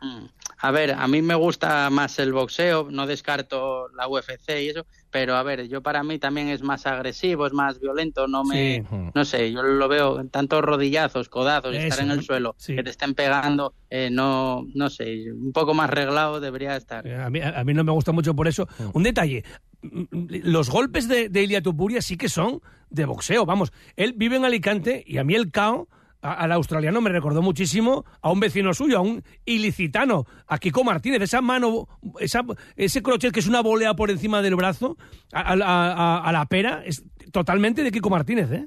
[0.00, 0.26] Mm.
[0.60, 4.86] A ver, a mí me gusta más el boxeo, no descarto la UFC y eso,
[5.10, 8.82] pero a ver, yo para mí también es más agresivo, es más violento, no me,
[8.88, 9.10] Sí.
[9.14, 12.74] no sé, yo lo veo tantos rodillazos, codazos, Eso, estar en el suelo, sí.
[12.74, 17.06] que te estén pegando, eh, no, no sé, un poco más reglado debería estar.
[17.06, 18.66] Eh, A mí, a mí no me gusta mucho por eso.
[18.94, 19.44] Un detalle,
[19.82, 23.72] mm, mm, los golpes de, de Ilia Topuria sí que son de boxeo, vamos.
[23.96, 25.86] Él vive en Alicante y a mí el a-
[26.20, 31.22] al australiano, me recordó muchísimo a un vecino suyo, a un ilicitano, a Kiko Martínez.
[31.22, 31.86] Esa mano,
[32.20, 32.42] esa,
[32.76, 34.96] ese crochet que es una volea por encima del brazo,
[35.32, 38.66] a, a- la pera, es totalmente de Kiko Martínez, ¿eh?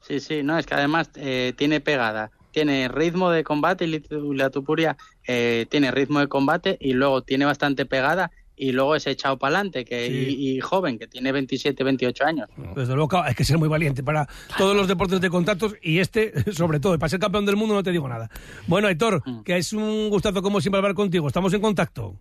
[0.00, 4.02] Sí, sí, no, es que además eh, tiene pegada, tiene ritmo de combate y
[4.34, 4.96] la tupuria
[5.26, 9.56] eh, tiene ritmo de combate y luego tiene bastante pegada y luego es echado para
[9.56, 10.36] adelante que, Sí.
[10.38, 12.48] y, y joven, que tiene 27, 28 años.
[12.76, 14.28] Desde luego, hay que ser muy valiente para
[14.58, 17.74] todos los deportes de contactos y este, sobre todo, y para ser campeón del mundo
[17.74, 18.30] no te digo nada.
[18.66, 21.26] Bueno, Aitor, que es un gustazo como siempre hablar contigo.
[21.26, 22.16] Estamos en contacto.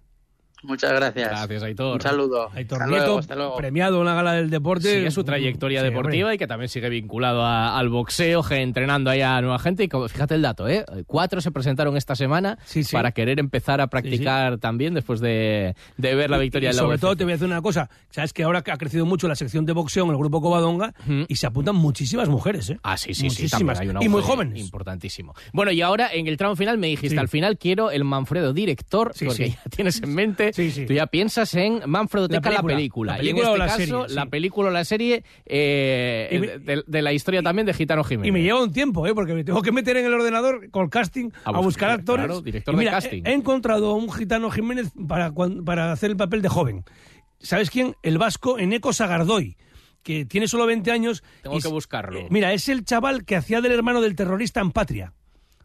[0.64, 1.30] Muchas gracias.
[1.30, 1.96] Gracias, Aitor.
[1.96, 2.50] Un saludo.
[2.54, 3.56] Aitor Hasta Nieto, luego, hasta luego.
[3.58, 4.94] premiado en la gala del deporte.
[4.98, 6.36] Sigue su trayectoria Sí, deportiva hombre.
[6.36, 9.84] y que también sigue vinculado a- al boxeo, entrenando ahí a nueva gente.
[9.84, 10.86] Y como- fíjate el dato, ¿eh?
[11.08, 12.84] Cuatro se presentaron esta semana sí.
[12.92, 16.82] para querer empezar a practicar también después de, de ver la victoria Y de la
[16.82, 17.02] sobre UFC.
[17.02, 19.66] todo te voy a decir una cosa, sabes que ahora ha crecido mucho la sección
[19.66, 20.94] de boxeo en el grupo Covadonga
[21.28, 22.80] y se apuntan muchísimas mujeres, ¿eh?
[22.84, 23.80] Ah, sí, sí, sí, Muchísimas.
[23.80, 24.60] hay una y muy jóvenes.
[24.60, 25.34] Importantísimo.
[25.54, 27.20] Bueno, y ahora en el tramo final me dijiste, Sí.
[27.20, 29.52] al final quiero el Manfredo director, Sí, porque sí.
[29.52, 30.86] ya tienes en mente, sí.
[30.86, 33.14] tú ya piensas en Manfredo La Teca, la película.
[33.14, 33.18] película.
[33.18, 33.78] La y en película este o la caso,
[34.08, 38.04] serie, la película o la serie eh, me- de, de la historia también de Gitano
[38.04, 38.28] Jiménez.
[38.28, 39.14] Y me lleva un tiempo, ¿eh?
[39.14, 42.26] porque me tengo que meter en el ordenador con casting a, A buscar, actores.
[42.26, 43.24] claro, director Y de casting.
[43.26, 45.32] He, he encontrado a un gitano Jiménez para,
[45.66, 46.84] para hacer el papel de joven.
[47.40, 47.96] ¿Sabes quién?
[48.04, 49.58] El vasco Eneco Sagardoy,
[50.04, 51.24] que tiene solo 20 años.
[51.42, 52.20] Tengo y que buscarlo.
[52.20, 55.14] eh, mira, es el chaval que hacía del hermano del terrorista en Patria.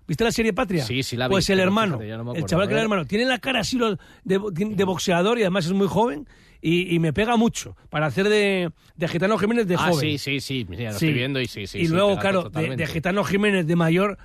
[0.06, 0.84] ¿Viste la serie Patria?
[0.84, 3.04] Sí, sí la vi, Pues el hermano, fíjate, no el chaval que era el hermano.
[3.06, 3.78] Tiene la cara así
[4.24, 6.28] de, de boxeador y además es muy joven
[6.62, 10.00] y, y me pega mucho para hacer de, de gitano Jiménez de ah, joven.
[10.00, 11.06] sí, sí, sí, mira, lo Sí.
[11.06, 11.78] estoy viendo y sí, sí.
[11.80, 14.18] y sí, luego, claro, de, de Gitano Jiménez de mayor,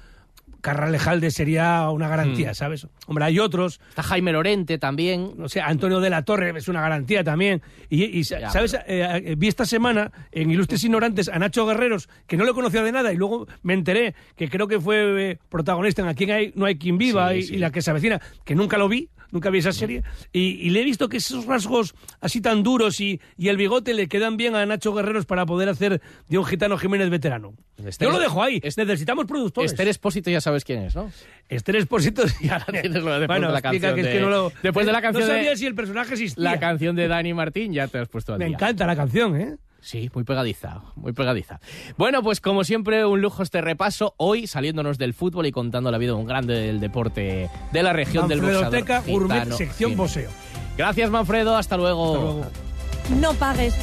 [0.62, 2.56] Carralejalde sería una garantía, Mm.
[2.56, 2.88] ¿sabes?
[3.08, 3.80] Hombre, hay otros.
[3.90, 5.32] Está Jaime Lorente también.
[5.38, 7.62] No sé, Antonio de la Torre es una garantía también.
[7.90, 8.74] Y, y, Ya, ¿sabes?
[8.74, 12.84] Eh, eh, vi esta semana en Ilustres Ignorantes a Nacho Guerreros, que no le conocía
[12.84, 16.52] de nada, y luego me enteré que creo que fue eh, protagonista en Aquí hay,
[16.56, 17.56] no hay quien viva Sí, y, sí.
[17.56, 19.10] y la que se avecina, que nunca lo vi.
[19.32, 20.04] Nunca vi esa serie
[20.34, 23.94] y, y le he visto que esos rasgos así tan duros y, y el bigote
[23.94, 27.54] le quedan bien a Nacho Guerreros para poder hacer de un gitano Jiménez veterano.
[27.78, 28.60] Esther- Yo lo dejo ahí.
[28.64, 29.72] Necesitamos productores.
[29.72, 31.12] Esther Espósito ya sabes quién es, ¿no?
[31.50, 34.20] Esther Espósito ya tienes lo de- después bueno, de la canción que es de- que
[34.20, 36.44] no lo- después de la canción no de- sabía si el personaje existía.
[36.44, 38.56] La canción de Dani Martín ya te has puesto al Me día.
[38.56, 39.56] encanta la canción, ¿eh?
[39.82, 41.60] Sí, muy pegadiza, muy pegadiza.
[41.98, 44.14] Bueno, pues como siempre, un lujo este repaso.
[44.18, 47.92] Hoy saliéndonos del fútbol y contando la vida de un grande del deporte de la
[47.92, 48.72] región del boxeador.
[48.72, 50.30] Manfredoteca Gourmet gitano sección poseo.
[50.78, 51.56] Gracias, Manfredo.
[51.56, 52.14] Hasta luego.
[52.14, 52.46] Hasta luego.
[53.20, 53.76] No pagues.